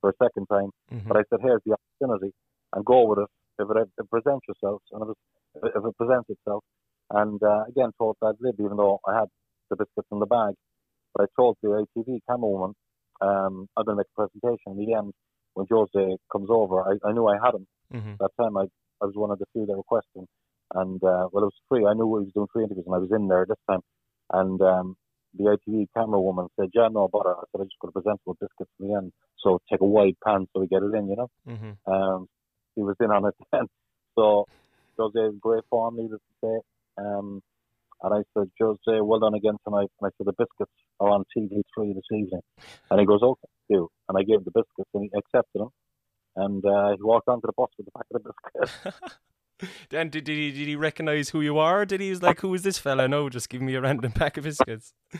[0.00, 0.70] for a second time.
[0.90, 2.32] hmm But I said, here's the opportunity,
[2.74, 5.96] and go with it if it, if it presents itself, and if it, if it
[5.96, 6.62] presents itself.
[7.10, 9.28] And uh, again, thought I'd live, even though I had
[9.70, 10.54] the biscuits in the bag.
[11.14, 12.74] But I told the ITV camerawoman,
[13.20, 14.72] um, I'm going to make a presentation.
[14.72, 15.12] In the end,
[15.54, 17.66] when Jose comes over, I, I knew I had him.
[17.90, 18.64] hmm That time I,
[19.02, 20.26] I was one of the few that requested him.
[20.74, 21.86] And, uh, well, it was free.
[21.86, 23.80] I knew he was doing free interviews, and I was in there this time.
[24.30, 24.96] And um,
[25.38, 27.34] the ITV camera woman said, yeah, no bother.
[27.36, 29.12] I said, I just got to present with biscuits in the end.
[29.38, 31.30] So take a wide pan so we get it in, you know.
[31.46, 32.26] hmm Um,
[32.74, 33.66] he was in on it then.
[34.18, 34.46] So
[34.98, 37.04] Jose was great form, needless to say.
[37.04, 37.40] Um,
[38.02, 39.90] and I said, Jose, well done again tonight.
[40.00, 42.40] And I said, the biscuits are on TV3 this evening.
[42.90, 43.88] And he goes, okay, thank you.
[44.08, 45.68] And I gave him the biscuits and he accepted them.
[46.36, 49.14] And uh, he walked onto the bus with the packet of biscuits.
[49.90, 51.84] then did, did he did he recognize who you are?
[51.86, 53.08] Did he was like, who is this fella?
[53.08, 54.92] No, just give me a random pack of biscuits.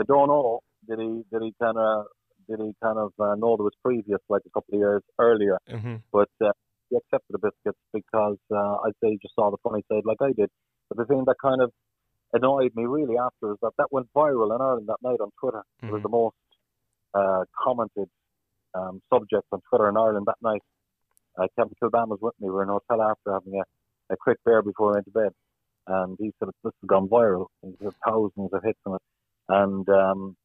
[0.00, 0.60] I don't know.
[0.88, 1.22] Did he?
[1.32, 2.06] Did he kind of?
[2.48, 5.58] Did he kind of uh, know there was previous, like a couple of years earlier?
[5.70, 6.50] hmm But uh,
[6.90, 10.18] he accepted the biscuits because uh, I'd say he just saw the funny side, like
[10.20, 10.50] I did.
[10.90, 11.72] But the thing that kind of
[12.34, 15.62] annoyed me really after is that that went viral in Ireland that night on Twitter.
[15.82, 16.02] It was Mhm.
[16.02, 16.36] the most
[17.14, 18.08] uh, commented
[18.74, 20.62] um, subject on Twitter in Ireland that night.
[21.38, 22.48] Uh, Kevin Kilbane was with me.
[22.48, 25.10] We were in a hotel after having a, a quick beer before we went to
[25.10, 25.32] bed.
[25.86, 27.46] And he said, this has gone viral.
[27.62, 29.02] And There's thousands of hits on it.
[29.48, 30.36] And, um,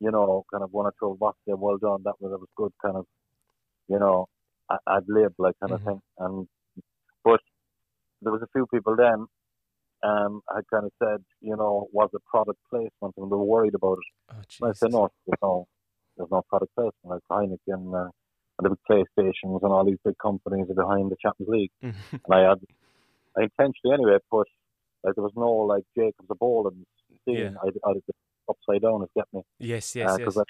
[0.00, 2.02] you know, kind of one or two of us said, well done.
[2.04, 3.06] That was, that was good kind of,
[3.88, 4.26] you know,
[4.88, 5.76] ad lib like kind Mhm.
[5.76, 6.00] of thing.
[6.18, 6.48] And,
[7.24, 7.40] but
[8.22, 9.26] there was a few people then
[10.02, 13.14] um, had kind of said, you know, was it product placement?
[13.16, 14.34] And they were worried about it.
[14.34, 15.66] Oh, And I said, no, there's no,
[16.16, 16.94] there's no product placement.
[17.04, 18.10] Like Heineken uh,
[18.58, 21.70] and the big PlayStations and all these big companies are behind the Champions League.
[21.82, 21.94] And
[22.32, 22.58] I had,
[23.36, 24.48] I intentionally anyway put,
[25.02, 26.86] like there was no like Jacobs or Boland's
[27.24, 27.36] scene.
[27.36, 27.50] Yeah.
[27.62, 28.02] I, I did
[28.48, 29.42] upside down is get me.
[29.58, 30.18] yes, yes, yes.
[30.18, 30.40] Because I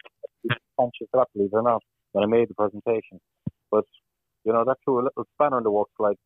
[0.45, 3.21] was conscious that, believe it or not, when I made the presentation.
[3.71, 3.85] But,
[4.45, 6.19] you know, that threw a little spanner in the works, like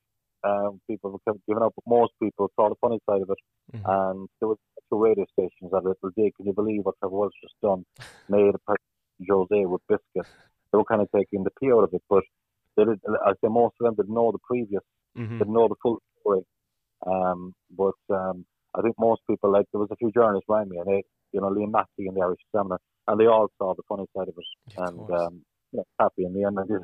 [0.44, 3.38] um, people were giving up, but most people saw the funny side of it.
[3.76, 3.82] Mhm.
[3.84, 4.58] And there was
[4.90, 6.34] two radio stations that little dig.
[6.36, 7.84] Can you believe what Trevor Welch just done?
[8.28, 8.88] Made a presentation
[9.28, 10.34] Jose with biscuits.
[10.72, 12.24] They were kind of taking the pee out of it, but
[12.76, 14.82] they did, I say most of them didn't know the previous,
[15.16, 15.38] Mhm.
[15.38, 16.42] didn't know the full story.
[17.06, 20.78] Um, but um, I think most people, like there was a few journalists around me,
[20.78, 21.02] and they,
[21.32, 24.28] you know, Liam Mackey and the Irish Examiner, and they all saw the funny side
[24.28, 24.44] of it,
[24.76, 26.58] Yeah, and um, yeah, happy in the end.
[26.58, 26.82] I did.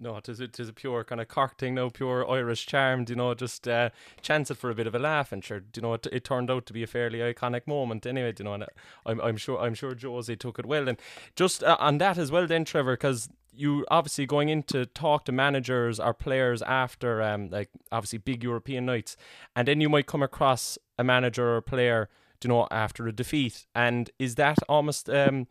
[0.00, 3.04] No, it is, it is a pure kind of Cork thing now, pure Irish charm,
[3.08, 3.90] you know, just uh,
[4.22, 6.50] chance it for a bit of a laugh and sure, you know, it, it turned
[6.52, 8.64] out to be a fairly iconic moment anyway, you know, and
[9.04, 10.88] I'm, I'm sure I'm sure Josie took it well.
[10.88, 10.98] And
[11.34, 15.24] just uh, on that as well then, Trevor, because you obviously going in to talk
[15.24, 19.16] to managers or players after, um, like obviously big European nights,
[19.56, 22.08] and then you might come across a manager or a player,
[22.44, 23.66] you know, after a defeat.
[23.74, 25.48] And is that almost um,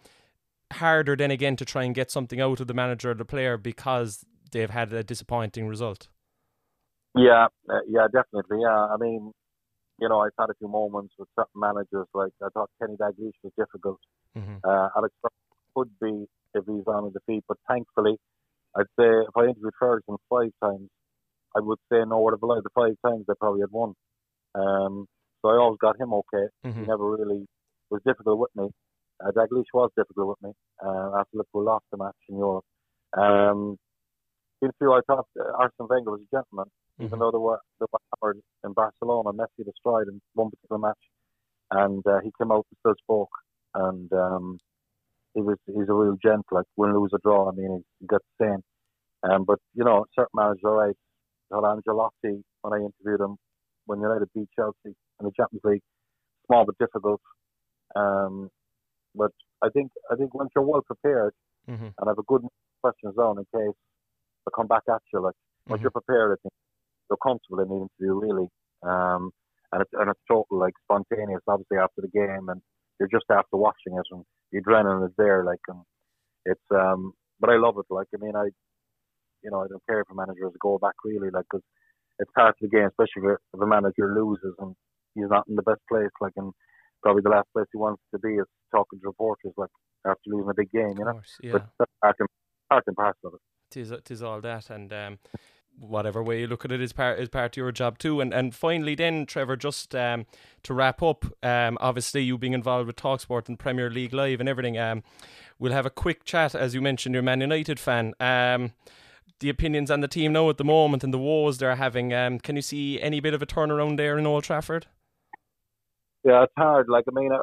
[0.71, 3.57] harder then again to try and get something out of the manager or the player
[3.57, 6.07] because they've had a disappointing result.
[7.15, 8.60] Yeah, uh, yeah, definitely.
[8.62, 9.31] Yeah, I mean,
[9.99, 12.07] you know, I've had a few moments with certain managers.
[12.13, 13.99] Like I thought Kenny Dalglish was difficult.
[14.38, 14.57] Mm-hmm.
[14.63, 15.13] Uh, Alex
[15.75, 18.17] could be if he's on a defeat, but thankfully,
[18.75, 20.89] I'd say if I interviewed Ferguson five times,
[21.55, 23.93] I would say no allowed the five times they probably had won.
[24.53, 25.07] Um,
[25.41, 26.47] so I always got him okay.
[26.65, 26.81] Mm-hmm.
[26.81, 27.45] He never really
[27.89, 28.69] was difficult with me.
[29.23, 30.51] Uh, Dalglish was difficult with me
[30.86, 32.65] uh, after Liverpool lost the match in Europe.
[33.17, 33.77] Um,
[34.62, 35.28] in few, I thought
[35.60, 37.06] Arsene Wenger was a gentleman, mm-hmm.
[37.06, 39.32] even though they were they were hammered in Barcelona.
[39.34, 41.04] Messi destroyed in one particular match,
[41.72, 43.30] and uh, he came out and still spoke.
[43.76, 44.58] And um,
[45.34, 47.50] he was he's a real gent, like win, lose, or draw.
[47.50, 49.32] I mean, he, got the same.
[49.32, 50.96] Um, but you know, certain managers are right.
[51.52, 53.38] Had Ancelotti when I interviewed him
[53.86, 55.82] when United beat Chelsea in the Champions League,
[56.46, 57.22] small but difficult.
[57.96, 58.50] Um,
[59.15, 59.32] but
[59.63, 61.34] I think I think once you're well prepared
[61.70, 61.88] mm-hmm.
[61.98, 62.41] and have a good
[62.82, 63.76] question zone in case
[64.47, 65.36] they come back at you, like
[65.67, 65.83] once mm-hmm.
[65.83, 66.55] you're prepared, I think
[67.12, 68.47] you're comfortable in the interview really.
[68.88, 69.31] Um,
[69.71, 72.62] and it's and it's total like spontaneous, obviously after the game, and
[72.99, 75.81] you're just after watching it, and the adrenaline is there, like, and
[76.45, 77.12] it's um.
[77.39, 78.49] But I love it, like I mean, I,
[79.43, 81.62] you know, I don't care if a manager has a go back really, like, because
[82.17, 84.73] it's part of the game, especially if, if a manager loses and
[85.13, 86.51] he's not in the best place, like, and
[87.03, 89.69] probably the last place he wants to be is talking to reporters, like
[90.07, 91.21] after losing a big game, you know.
[91.21, 91.51] Course, yeah.
[91.51, 92.29] But that's part and,
[92.69, 93.41] part and parcel of it.
[93.69, 95.19] Tis, tis all that, and um,
[95.80, 98.21] whatever way you look at it is part is part of your job too.
[98.21, 100.25] And and finally, then Trevor, just um,
[100.63, 104.49] to wrap up, um, obviously you being involved with Talksport and Premier League Live and
[104.49, 105.03] everything, um,
[105.60, 107.13] we'll have a quick chat as you mentioned.
[107.13, 108.13] You're Man United fan.
[108.19, 108.73] Um,
[109.39, 112.13] the opinions on the team now at the moment and the woes they're having.
[112.13, 114.88] Um, can you see any bit of a turnaround there in Old Trafford?
[116.23, 116.88] Yeah, it's hard.
[116.89, 117.39] Like I mean, uh,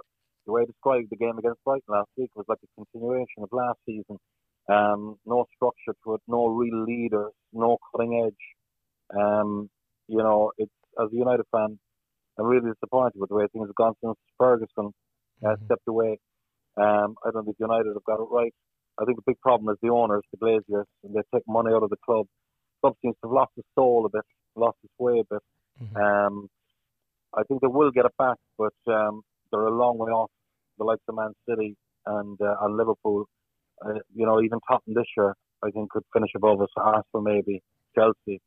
[0.46, 3.48] the way I described the game against Brighton last week was like a continuation of
[3.52, 4.18] last season.
[4.68, 9.18] Um, no structure to it, no real leaders, no cutting edge.
[9.18, 9.68] Um,
[10.08, 11.78] you know, it's as a United fan,
[12.38, 14.92] I'm really disappointed with the way things have gone since Ferguson
[15.44, 15.64] uh, mm-hmm.
[15.66, 16.18] stepped away.
[16.76, 18.52] Um, I don't think United have got it right.
[19.00, 21.82] I think the big problem is the owners, the Glazers, and they take money out
[21.82, 22.26] of the club.
[22.80, 24.24] Club seems to have lost its soul a bit,
[24.56, 25.42] lost its way a bit.
[25.82, 25.96] Mm-hmm.
[25.96, 26.48] Um,
[27.36, 30.30] I think they will get it back, but um, they're a long way off
[30.78, 33.26] the likes of Man City and uh, and Liverpool.
[33.84, 36.68] Uh, you know, even Tottenham this year, I think could finish above us.
[36.76, 37.62] Arsenal maybe,
[37.94, 38.40] Chelsea.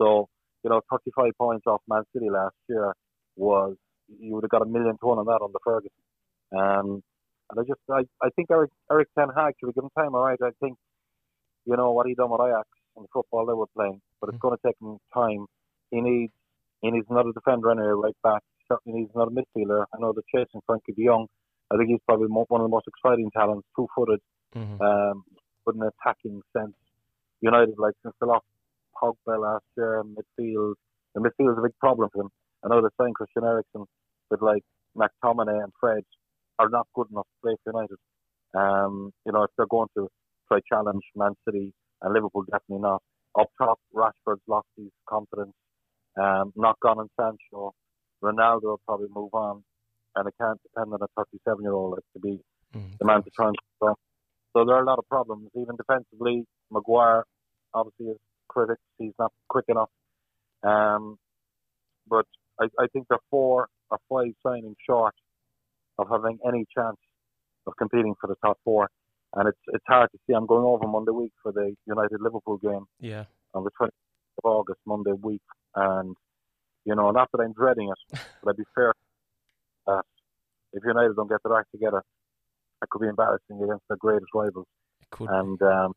[0.00, 0.28] So
[0.64, 2.92] you know, 35 points off Man City last year
[3.36, 3.76] was
[4.08, 5.90] you would have got a million to one on that on the Ferguson.
[6.56, 7.02] Um,
[7.50, 10.14] and I just I, I think Eric Erik Ten Hag should be given time.
[10.14, 10.76] All right, I think
[11.66, 14.38] you know what he done with Ajax and the football they were playing, but it's
[14.38, 14.48] mm-hmm.
[14.48, 15.46] going to take him time.
[15.90, 16.32] He needs
[16.80, 18.42] he needs another defender anyway, right back.
[18.68, 19.84] Certainly needs another midfielder.
[19.92, 21.26] I know they're chasing Frankie De Jong.
[21.70, 24.20] I think he's probably one of the most exciting talents, two-footed,
[24.54, 24.80] mm-hmm.
[24.80, 25.24] um,
[25.66, 26.74] with an attacking sense.
[27.40, 28.46] United, like since they lost
[29.00, 30.74] Pogba last year, midfield,
[31.14, 32.30] the midfield is a big problem for them.
[32.64, 33.84] I know they're saying Christian Eriksen,
[34.30, 34.62] but like
[34.96, 36.02] McTominay and Fred
[36.58, 37.98] are not good enough to play for United.
[38.54, 40.08] Um, you know, if they're going to
[40.48, 43.02] try challenge Man City and Liverpool, definitely not.
[43.38, 45.52] Up top, Rashford's lost his confidence.
[46.20, 47.72] Um, not gone on Sancho.
[48.22, 49.64] Ronaldo will probably move on,
[50.14, 52.40] and it can't depend on a 37 year old like, to be
[52.74, 53.52] mm, the man to turn.
[53.82, 53.96] So,
[54.54, 55.50] so there are a lot of problems.
[55.54, 57.24] Even defensively, Maguire
[57.74, 58.80] obviously is critics.
[58.98, 59.90] He's not quick enough.
[60.62, 61.18] Um,
[62.08, 62.26] but
[62.60, 65.14] I, I think they're four or five signings short
[65.98, 66.96] of having any chance
[67.66, 68.88] of competing for the top four.
[69.34, 70.34] And it's it's hard to see.
[70.34, 72.86] I'm going over Monday week for the United Liverpool game.
[73.00, 73.24] Yeah.
[73.54, 73.88] On the 20th
[74.42, 75.42] of August, Monday week,
[75.74, 76.16] and
[76.84, 78.92] you know, not that I'm dreading it, but I'd be fair
[79.86, 80.02] that
[80.72, 82.02] if United don't get their act together,
[82.82, 84.66] it could be embarrassing against their greatest rivals.
[85.28, 85.92] And um,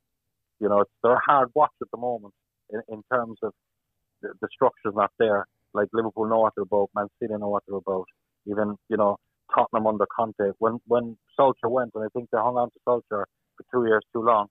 [0.60, 2.34] you know, it's they're a hard watch at the moment
[2.70, 3.52] in, in terms of
[4.22, 5.46] the, the structure's not there.
[5.74, 8.06] Like Liverpool know what they're about, Man City know what they're about.
[8.48, 9.18] Even you know,
[9.54, 10.54] Tottenham under Conte.
[10.60, 14.04] When when Solskjaer went, and I think they hung on to Solskjaer for two years
[14.14, 14.48] too long,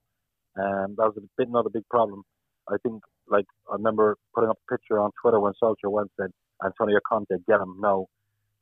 [0.57, 2.23] and that was a bit another big problem.
[2.69, 6.31] I think, like I remember putting up a picture on Twitter when Solskjaer went, and
[6.31, 8.07] said Antonio Conte, get him now,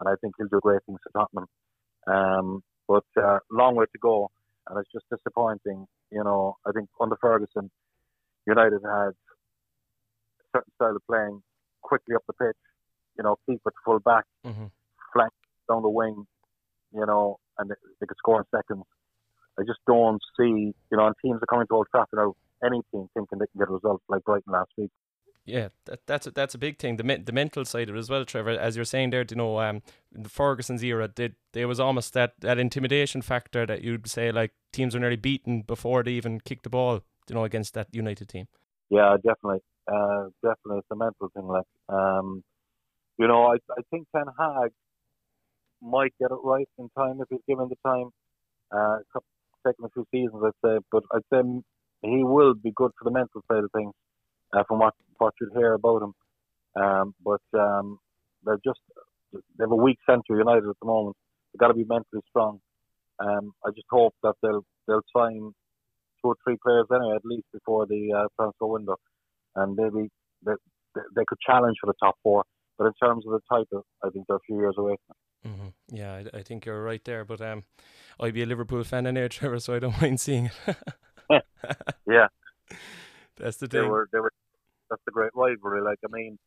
[0.00, 1.46] and I think he'll do great things for Tottenham.
[2.06, 4.30] Um, but uh, long way to go,
[4.68, 5.86] and it's just disappointing.
[6.10, 7.70] You know, I think under Ferguson,
[8.46, 9.14] United had a
[10.54, 11.42] certain style of playing
[11.82, 12.56] quickly up the pitch.
[13.16, 14.66] You know, keep it full back, mm-hmm.
[15.12, 15.32] flank
[15.70, 16.26] down the wing,
[16.92, 18.84] you know, and they could score in seconds.
[19.58, 22.80] I just don't see, you know, and teams are coming to Old Trafford now, any
[22.90, 24.90] team thinking they can get a result like Brighton last week.
[25.46, 26.96] Yeah, that, that's a, that's a big thing.
[26.96, 28.50] The the mental side of it as well, Trevor.
[28.50, 32.34] As you're saying there, you know, um, the Ferguson's era, did there was almost that,
[32.40, 36.62] that intimidation factor that you'd say like teams were nearly beaten before they even kicked
[36.62, 38.48] the ball, you know, against that United team.
[38.88, 41.46] Yeah, definitely, uh, definitely, it's a mental thing.
[41.46, 42.42] Like, um,
[43.18, 44.70] you know, I I think Ten Hag
[45.82, 48.08] might get it right in time if he's given the time.
[48.74, 48.98] Uh,
[49.66, 51.42] taking a few seasons, I'd say, but I'd say
[52.02, 53.92] he will be good for the mental side of things.
[54.54, 56.14] Uh, from what what you hear about them.
[56.76, 57.98] Um, but um,
[58.44, 58.80] they're just
[59.32, 61.16] they have a weak centre United at the moment.
[61.52, 62.60] They've got to be mentally strong.
[63.18, 65.52] Um, I just hope that they'll they'll sign
[66.22, 68.96] two or three players anyway at least before the uh, transfer window,
[69.56, 70.08] and maybe
[70.44, 70.52] they,
[71.14, 72.44] they could challenge for the top four.
[72.78, 74.96] But in terms of the title, I think they're a few years away.
[75.46, 75.68] Mm-hmm.
[75.94, 77.24] Yeah, I, I, think you're right there.
[77.24, 77.64] But um,
[78.18, 80.76] I'd be a Liverpool fan anyway, Trevor, so I don't mind seeing it.
[82.06, 82.28] yeah,
[83.36, 83.82] that's the thing.
[83.82, 84.32] They were, they were,
[84.90, 85.82] that's the great rivalry.
[85.82, 86.38] Like, I mean,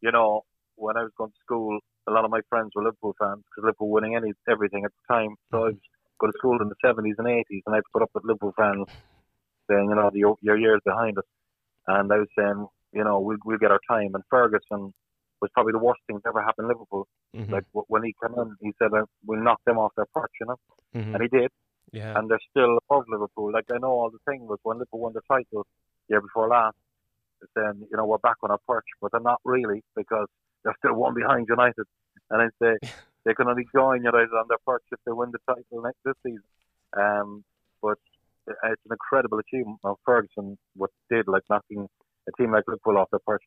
[0.00, 0.42] you know,
[0.76, 3.64] when I was going to school, a lot of my friends were Liverpool fans because
[3.64, 5.34] Liverpool winning any everything at the time.
[5.50, 5.80] So I was
[6.20, 8.86] going to school in the 70s and 80s, and I put up with Liverpool fans
[9.70, 11.24] saying, you know, the, your years behind us.
[11.86, 14.14] And I was saying, you know, we'll, we'll get our time.
[14.14, 14.92] And Ferguson
[15.40, 17.06] was probably the worst thing that ever happened in Liverpool.
[17.36, 17.52] Mm-hmm.
[17.52, 20.46] Like when he came in, he said, uh, "We'll knock them off their perch," you
[20.46, 20.56] know,
[20.94, 21.14] mm-hmm.
[21.14, 21.50] and he did.
[21.92, 22.16] Yeah.
[22.16, 23.52] And they're still above Liverpool.
[23.52, 25.66] Like I know all the thing was when Liverpool won the title
[26.08, 26.76] year before last,
[27.56, 30.28] saying, you know, we're back on our perch, but they're not really because
[30.64, 31.86] they're still one behind United.
[32.30, 32.76] And I say
[33.24, 36.14] they can only join United on their perch if they win the title next this
[36.22, 36.42] season.
[36.96, 37.44] Um,
[37.82, 37.98] but
[38.46, 41.88] it's an incredible achievement of Ferguson what did, like knocking
[42.28, 43.42] a team like Liverpool off their perch.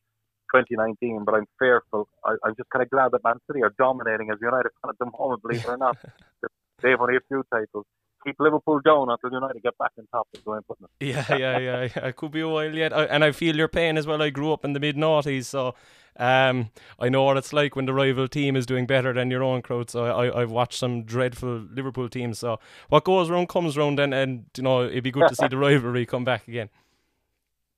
[0.54, 2.08] 2019, but I'm fearful.
[2.24, 5.06] I, am just kind of glad that Man City are dominating as United at the
[5.18, 5.98] moment, believe it or not.
[6.82, 7.84] They've only a few titles.
[8.24, 11.06] Keep Liverpool down until United get back in top is the way I'm putting it.
[11.06, 12.06] Yeah, yeah, yeah.
[12.06, 12.92] It could be a while yet.
[12.92, 14.20] I, and I feel your pain as well.
[14.20, 15.74] I grew up in the mid noughties, so
[16.16, 19.44] um, I know what it's like when the rival team is doing better than your
[19.44, 19.88] own crowd.
[19.88, 22.40] So I, I've watched some dreadful Liverpool teams.
[22.40, 25.48] So what goes around comes around, and, and you know it'd be good to see
[25.48, 26.70] the rivalry come back again.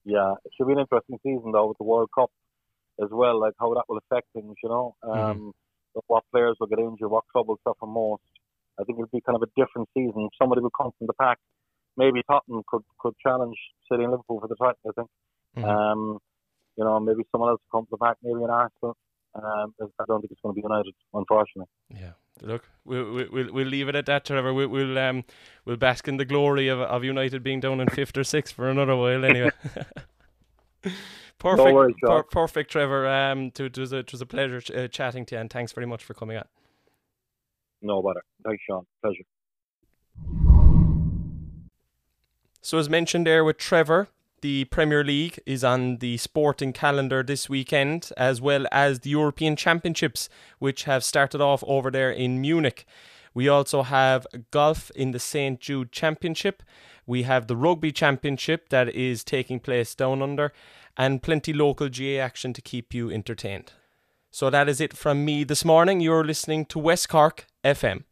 [0.05, 2.31] Yeah, it should be an interesting season though with the World Cup
[3.03, 4.95] as well, like how that will affect things, you know.
[5.05, 5.19] Mm-hmm.
[5.19, 6.01] Um, mm-hmm.
[6.07, 8.23] What players will get injured, what club will suffer most.
[8.81, 10.29] I think it'll be kind of a different season.
[10.41, 11.39] Somebody will come from the pack.
[11.97, 13.57] Maybe Tottenham could could challenge
[13.91, 14.79] City and Liverpool for the title.
[14.87, 15.09] I think.
[15.57, 15.69] Mm-hmm.
[15.69, 16.19] Um,
[16.77, 18.17] you know, maybe someone else will come from the pack.
[18.23, 18.97] Maybe an Arsenal.
[19.35, 21.69] Um, I don't think it's going to be United, unfortunately.
[21.91, 22.13] Yeah.
[22.43, 24.55] Look, we'll we'll we'll leave it at that, Trevor.
[24.55, 25.25] We'll we'll um
[25.65, 28.69] we'll bask in the glory of of United being down in fifth or sixth for
[28.69, 29.51] another while, anyway.
[31.39, 33.09] Perfect, no worries, per- perfect, Trevor.
[33.09, 35.51] Um, to, it was a, it was a pleasure ch- uh, chatting to you, and
[35.51, 36.45] thanks very much for coming on.
[37.83, 38.21] No bother.
[38.21, 38.87] Uh, Thanks, Sean.
[39.03, 39.25] Pleasure.
[42.63, 44.09] So, as mentioned there with Trevor,
[44.43, 49.57] the Premier League is on the sporting calendar this weekend, as well as the European
[49.57, 52.87] Championships, which have started off over there in Munich.
[53.33, 55.61] We also have golf in the St.
[55.61, 56.63] Jude Championship.
[57.07, 60.53] We have the Rugby Championship that is taking place down under
[60.97, 63.73] and plenty local GAA action to keep you entertained.
[64.31, 66.01] So that is it from me this morning.
[66.01, 68.05] You're listening to West Cork FM.